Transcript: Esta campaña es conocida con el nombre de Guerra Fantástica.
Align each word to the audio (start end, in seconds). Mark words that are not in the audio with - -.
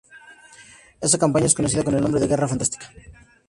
Esta 1.05 1.21
campaña 1.23 1.45
es 1.45 1.53
conocida 1.53 1.83
con 1.83 1.93
el 1.93 2.01
nombre 2.01 2.19
de 2.19 2.25
Guerra 2.25 2.47
Fantástica. 2.47 2.89